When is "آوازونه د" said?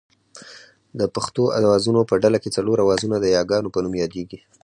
2.85-3.25